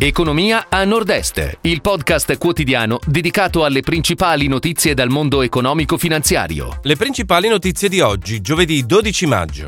Economia 0.00 0.66
a 0.68 0.84
Nord-Est, 0.84 1.58
il 1.62 1.80
podcast 1.80 2.38
quotidiano 2.38 3.00
dedicato 3.04 3.64
alle 3.64 3.80
principali 3.80 4.46
notizie 4.46 4.94
dal 4.94 5.08
mondo 5.08 5.42
economico-finanziario. 5.42 6.78
Le 6.82 6.94
principali 6.94 7.48
notizie 7.48 7.88
di 7.88 8.00
oggi, 8.00 8.40
giovedì 8.40 8.86
12 8.86 9.26
maggio. 9.26 9.66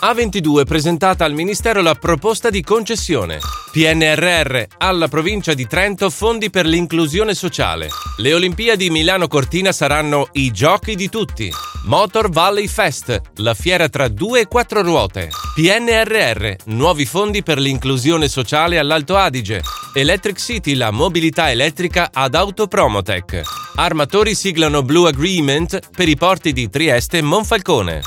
A22 0.00 0.64
presentata 0.64 1.24
al 1.24 1.32
Ministero 1.32 1.80
la 1.80 1.94
proposta 1.94 2.50
di 2.50 2.60
concessione. 2.60 3.38
PNRR 3.70 4.62
alla 4.78 5.06
provincia 5.06 5.54
di 5.54 5.66
Trento 5.68 6.10
fondi 6.10 6.50
per 6.50 6.66
l'inclusione 6.66 7.34
sociale. 7.34 7.88
Le 8.16 8.34
Olimpiadi 8.34 8.90
Milano 8.90 9.28
Cortina 9.28 9.70
saranno 9.70 10.28
i 10.32 10.50
giochi 10.50 10.96
di 10.96 11.08
tutti. 11.08 11.52
Motor 11.84 12.30
Valley 12.30 12.66
Fest, 12.66 13.20
la 13.36 13.54
fiera 13.54 13.88
tra 13.88 14.08
due 14.08 14.40
e 14.40 14.46
quattro 14.46 14.82
ruote. 14.82 15.30
PNRR, 15.54 16.54
nuovi 16.66 17.06
fondi 17.06 17.42
per 17.42 17.58
l'inclusione 17.58 18.28
sociale 18.28 18.78
all'Alto 18.78 19.16
Adige. 19.16 19.62
Electric 19.92 20.38
City, 20.38 20.74
la 20.74 20.90
mobilità 20.90 21.50
elettrica 21.50 22.10
ad 22.12 22.34
Autopromotech. 22.34 23.40
Armatori 23.76 24.34
siglano 24.34 24.82
Blue 24.82 25.08
Agreement 25.08 25.80
per 25.96 26.08
i 26.08 26.16
porti 26.16 26.52
di 26.52 26.68
Trieste 26.68 27.18
e 27.18 27.22
Monfalcone. 27.22 28.02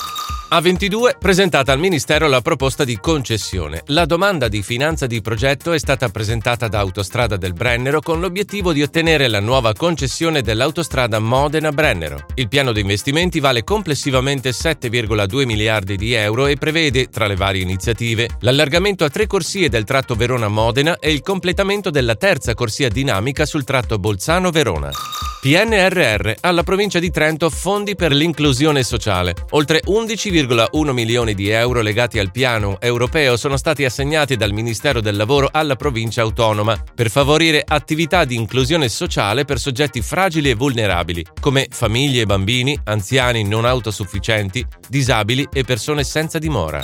A22 0.54 1.18
presentata 1.18 1.72
al 1.72 1.80
Ministero 1.80 2.28
la 2.28 2.42
proposta 2.42 2.84
di 2.84 2.98
concessione. 3.00 3.84
La 3.86 4.04
domanda 4.04 4.50
di 4.50 4.62
finanza 4.62 5.08
di 5.08 5.22
progetto 5.22 5.72
è 5.72 5.80
stata 5.80 6.10
presentata 6.10 6.68
da 6.68 6.80
Autostrada 6.80 7.38
del 7.38 7.54
Brennero 7.54 8.02
con 8.02 8.20
l'obiettivo 8.20 8.74
di 8.74 8.82
ottenere 8.82 9.30
la 9.30 9.40
nuova 9.40 9.72
concessione 9.72 10.42
dell'autostrada 10.42 11.20
Modena-Brennero. 11.20 12.26
Il 12.34 12.50
piano 12.50 12.74
di 12.74 12.82
investimenti 12.82 13.40
vale 13.40 13.64
complessivamente 13.64 14.50
7,2 14.50 15.46
miliardi 15.46 15.96
di 15.96 16.12
euro 16.12 16.48
e 16.48 16.58
prevede, 16.58 17.08
tra 17.08 17.28
le 17.28 17.38
varie 17.38 17.62
iniziative, 17.62 18.28
l'allargamento 18.42 19.06
a 19.06 19.10
tre 19.10 19.28
corsie 19.28 19.70
del 19.70 19.86
tratto 19.86 20.16
Verona-Modena 20.16 21.00
e 21.00 21.14
il 21.14 21.22
completamento 21.22 21.70
della 21.80 22.16
terza 22.16 22.54
corsia 22.54 22.90
dinamica 22.90 23.46
sul 23.46 23.64
tratto 23.64 23.98
Bolzano-Verona. 23.98 24.90
PNRR 25.40 26.34
alla 26.42 26.64
provincia 26.64 27.00
di 27.00 27.10
Trento 27.10 27.50
fondi 27.50 27.96
per 27.96 28.12
l'inclusione 28.12 28.84
sociale. 28.84 29.34
Oltre 29.52 29.82
11,1 29.86 30.92
milioni 30.92 31.34
di 31.34 31.50
euro 31.50 31.82
legati 31.82 32.20
al 32.20 32.30
piano 32.30 32.80
europeo 32.82 33.38
sono 33.38 33.56
stati 33.56 33.86
assegnati 33.86 34.36
dal 34.36 34.52
Ministero 34.52 35.00
del 35.00 35.16
Lavoro 35.16 35.48
alla 35.50 35.78
provincia 35.78 36.22
autonoma 36.22 36.78
per 36.94 37.10
favorire 37.10 37.64
attività 37.66 38.26
di 38.26 38.36
inclusione 38.36 38.90
sociale 38.90 39.46
per 39.46 39.58
soggetti 39.58 40.02
fragili 40.02 40.50
e 40.50 40.56
vulnerabili, 40.56 41.26
come 41.40 41.68
famiglie 41.72 42.22
e 42.22 42.26
bambini, 42.26 42.78
anziani 42.84 43.44
non 43.44 43.64
autosufficienti, 43.64 44.66
disabili 44.90 45.48
e 45.52 45.64
persone 45.64 46.04
senza 46.04 46.38
dimora. 46.38 46.82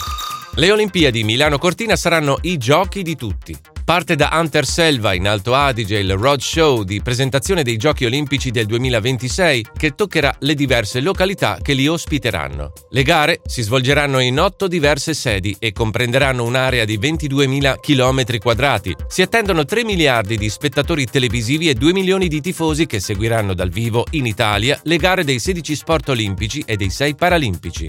Le 0.55 0.71
Olimpiadi 0.71 1.23
Milano 1.23 1.57
Cortina 1.57 1.95
saranno 1.95 2.37
i 2.43 2.57
giochi 2.57 3.03
di 3.03 3.15
tutti. 3.15 3.55
Parte 3.87 4.17
da 4.17 4.31
Hunter 4.33 4.65
Selva 4.65 5.13
in 5.13 5.29
Alto 5.29 5.53
Adige 5.53 5.99
il 5.99 6.11
Road 6.17 6.41
Show 6.41 6.83
di 6.83 7.01
presentazione 7.01 7.63
dei 7.63 7.77
Giochi 7.77 8.03
Olimpici 8.03 8.51
del 8.51 8.65
2026 8.65 9.67
che 9.77 9.95
toccherà 9.95 10.35
le 10.39 10.55
diverse 10.55 10.99
località 10.99 11.59
che 11.61 11.71
li 11.71 11.87
ospiteranno. 11.87 12.73
Le 12.89 13.03
gare 13.03 13.39
si 13.45 13.61
svolgeranno 13.61 14.19
in 14.19 14.41
otto 14.41 14.67
diverse 14.67 15.13
sedi 15.13 15.55
e 15.57 15.71
comprenderanno 15.71 16.43
un'area 16.43 16.83
di 16.83 16.99
22.000 16.99 17.79
km 17.79 18.39
quadrati. 18.39 18.93
Si 19.07 19.21
attendono 19.21 19.63
3 19.63 19.85
miliardi 19.85 20.35
di 20.35 20.49
spettatori 20.49 21.05
televisivi 21.05 21.69
e 21.69 21.73
2 21.73 21.93
milioni 21.93 22.27
di 22.27 22.41
tifosi 22.41 22.87
che 22.87 22.99
seguiranno 22.99 23.53
dal 23.53 23.69
vivo 23.69 24.05
in 24.11 24.25
Italia 24.25 24.77
le 24.83 24.97
gare 24.97 25.23
dei 25.23 25.39
16 25.39 25.75
sport 25.77 26.09
olimpici 26.09 26.61
e 26.67 26.75
dei 26.75 26.89
6 26.89 27.15
paralimpici. 27.15 27.87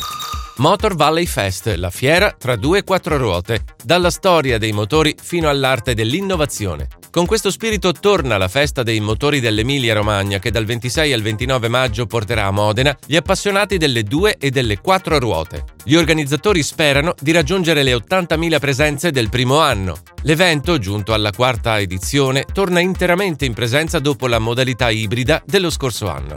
Motor 0.58 0.96
Valley 0.96 1.26
Fest, 1.26 1.72
la 1.76 1.88
fiera 1.90 2.34
tra 2.36 2.56
due 2.56 2.78
e 2.78 2.82
quattro 2.82 3.16
ruote, 3.16 3.62
dalla 3.84 4.10
storia 4.10 4.58
dei 4.58 4.72
motori 4.72 5.14
fino 5.20 5.48
all'arte 5.48 5.94
dell'innovazione. 5.94 6.88
Con 7.12 7.26
questo 7.26 7.52
spirito 7.52 7.92
torna 7.92 8.36
la 8.36 8.48
festa 8.48 8.82
dei 8.82 8.98
motori 8.98 9.38
dell'Emilia 9.38 9.94
Romagna 9.94 10.40
che 10.40 10.50
dal 10.50 10.64
26 10.64 11.12
al 11.12 11.22
29 11.22 11.68
maggio 11.68 12.06
porterà 12.06 12.46
a 12.46 12.50
Modena 12.50 12.96
gli 13.06 13.14
appassionati 13.14 13.76
delle 13.76 14.02
due 14.02 14.36
e 14.36 14.50
delle 14.50 14.80
quattro 14.80 15.20
ruote. 15.20 15.62
Gli 15.84 15.94
organizzatori 15.94 16.64
sperano 16.64 17.14
di 17.20 17.30
raggiungere 17.30 17.84
le 17.84 17.94
80.000 17.94 18.58
presenze 18.58 19.10
del 19.12 19.28
primo 19.28 19.60
anno. 19.60 19.96
L'evento, 20.22 20.78
giunto 20.78 21.14
alla 21.14 21.30
quarta 21.30 21.78
edizione, 21.78 22.44
torna 22.52 22.80
interamente 22.80 23.44
in 23.44 23.54
presenza 23.54 24.00
dopo 24.00 24.26
la 24.26 24.40
modalità 24.40 24.90
ibrida 24.90 25.40
dello 25.46 25.70
scorso 25.70 26.10
anno. 26.10 26.36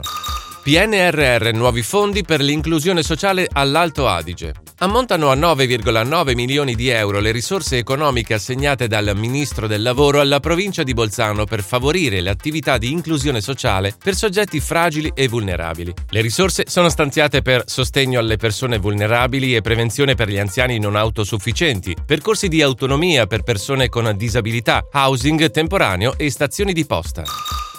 PNRR 0.62 1.50
nuovi 1.54 1.82
fondi 1.82 2.22
per 2.22 2.40
l'inclusione 2.40 3.02
sociale 3.02 3.48
all'Alto 3.50 4.06
Adige. 4.06 4.54
Ammontano 4.78 5.32
a 5.32 5.34
9,9 5.34 6.34
milioni 6.36 6.76
di 6.76 6.88
euro 6.88 7.18
le 7.18 7.32
risorse 7.32 7.78
economiche 7.78 8.34
assegnate 8.34 8.86
dal 8.86 9.10
Ministro 9.16 9.66
del 9.66 9.82
Lavoro 9.82 10.20
alla 10.20 10.38
provincia 10.38 10.84
di 10.84 10.94
Bolzano 10.94 11.46
per 11.46 11.64
favorire 11.64 12.20
le 12.20 12.30
attività 12.30 12.78
di 12.78 12.92
inclusione 12.92 13.40
sociale 13.40 13.92
per 14.00 14.14
soggetti 14.14 14.60
fragili 14.60 15.10
e 15.16 15.26
vulnerabili. 15.26 15.92
Le 16.10 16.20
risorse 16.20 16.62
sono 16.68 16.88
stanziate 16.88 17.42
per 17.42 17.64
sostegno 17.66 18.20
alle 18.20 18.36
persone 18.36 18.78
vulnerabili 18.78 19.56
e 19.56 19.62
prevenzione 19.62 20.14
per 20.14 20.28
gli 20.28 20.38
anziani 20.38 20.78
non 20.78 20.94
autosufficienti, 20.94 21.96
percorsi 22.06 22.46
di 22.46 22.62
autonomia 22.62 23.26
per 23.26 23.42
persone 23.42 23.88
con 23.88 24.16
disabilità, 24.16 24.86
housing 24.92 25.50
temporaneo 25.50 26.14
e 26.16 26.30
stazioni 26.30 26.72
di 26.72 26.86
posta. 26.86 27.24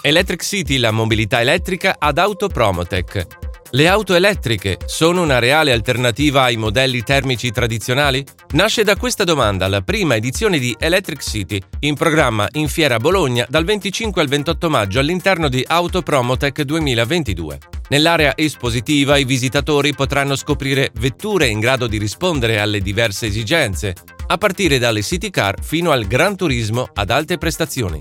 Electric 0.06 0.42
City, 0.42 0.76
la 0.76 0.90
mobilità 0.90 1.40
elettrica 1.40 1.96
ad 1.98 2.18
Autopromotech. 2.18 3.26
Le 3.70 3.88
auto 3.88 4.12
elettriche 4.12 4.76
sono 4.84 5.22
una 5.22 5.38
reale 5.38 5.72
alternativa 5.72 6.42
ai 6.42 6.58
modelli 6.58 7.02
termici 7.02 7.50
tradizionali? 7.50 8.22
Nasce 8.50 8.84
da 8.84 8.96
questa 8.96 9.24
domanda 9.24 9.66
la 9.66 9.80
prima 9.80 10.14
edizione 10.14 10.58
di 10.58 10.76
Electric 10.78 11.22
City, 11.22 11.58
in 11.80 11.94
programma 11.94 12.46
in 12.52 12.68
Fiera 12.68 12.98
Bologna 12.98 13.46
dal 13.48 13.64
25 13.64 14.20
al 14.20 14.28
28 14.28 14.68
maggio 14.68 14.98
all'interno 14.98 15.48
di 15.48 15.64
Autopromotech 15.66 16.60
2022. 16.60 17.58
Nell'area 17.88 18.36
espositiva 18.36 19.16
i 19.16 19.24
visitatori 19.24 19.94
potranno 19.94 20.36
scoprire 20.36 20.90
vetture 21.00 21.46
in 21.46 21.60
grado 21.60 21.86
di 21.86 21.96
rispondere 21.96 22.60
alle 22.60 22.80
diverse 22.80 23.24
esigenze, 23.24 23.94
a 24.26 24.36
partire 24.36 24.78
dalle 24.78 25.02
city 25.02 25.30
car 25.30 25.62
fino 25.62 25.92
al 25.92 26.06
gran 26.06 26.36
turismo 26.36 26.90
ad 26.92 27.08
alte 27.08 27.38
prestazioni. 27.38 27.98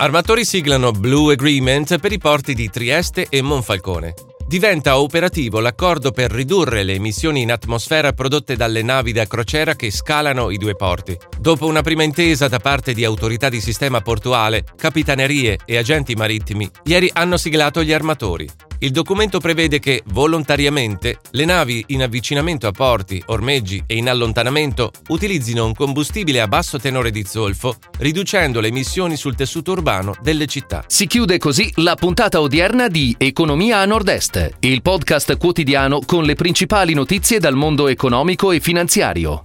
Armatori 0.00 0.44
siglano 0.44 0.92
Blue 0.92 1.32
Agreement 1.32 1.98
per 1.98 2.12
i 2.12 2.18
porti 2.18 2.54
di 2.54 2.70
Trieste 2.70 3.26
e 3.28 3.42
Monfalcone. 3.42 4.14
Diventa 4.46 5.00
operativo 5.00 5.58
l'accordo 5.58 6.12
per 6.12 6.30
ridurre 6.30 6.84
le 6.84 6.94
emissioni 6.94 7.42
in 7.42 7.50
atmosfera 7.50 8.12
prodotte 8.12 8.54
dalle 8.54 8.82
navi 8.82 9.10
da 9.10 9.26
crociera 9.26 9.74
che 9.74 9.90
scalano 9.90 10.50
i 10.50 10.56
due 10.56 10.76
porti. 10.76 11.18
Dopo 11.40 11.66
una 11.66 11.82
prima 11.82 12.04
intesa 12.04 12.46
da 12.46 12.60
parte 12.60 12.94
di 12.94 13.04
autorità 13.04 13.48
di 13.48 13.60
sistema 13.60 14.00
portuale, 14.00 14.64
capitanerie 14.76 15.58
e 15.64 15.76
agenti 15.76 16.14
marittimi, 16.14 16.70
ieri 16.84 17.10
hanno 17.12 17.36
siglato 17.36 17.82
gli 17.82 17.92
armatori. 17.92 18.48
Il 18.80 18.92
documento 18.92 19.40
prevede 19.40 19.80
che, 19.80 20.02
volontariamente, 20.06 21.18
le 21.32 21.44
navi 21.44 21.84
in 21.88 22.02
avvicinamento 22.02 22.68
a 22.68 22.70
porti, 22.70 23.20
ormeggi 23.26 23.82
e 23.86 23.96
in 23.96 24.08
allontanamento 24.08 24.92
utilizzino 25.08 25.66
un 25.66 25.74
combustibile 25.74 26.40
a 26.40 26.46
basso 26.46 26.78
tenore 26.78 27.10
di 27.10 27.24
zolfo, 27.24 27.76
riducendo 27.98 28.60
le 28.60 28.68
emissioni 28.68 29.16
sul 29.16 29.34
tessuto 29.34 29.72
urbano 29.72 30.14
delle 30.20 30.46
città. 30.46 30.84
Si 30.86 31.08
chiude 31.08 31.38
così 31.38 31.72
la 31.76 31.96
puntata 31.96 32.40
odierna 32.40 32.86
di 32.86 33.16
Economia 33.18 33.78
a 33.78 33.84
Nord-Est, 33.84 34.50
il 34.60 34.80
podcast 34.80 35.36
quotidiano 35.38 36.00
con 36.06 36.22
le 36.22 36.36
principali 36.36 36.94
notizie 36.94 37.40
dal 37.40 37.56
mondo 37.56 37.88
economico 37.88 38.52
e 38.52 38.60
finanziario. 38.60 39.42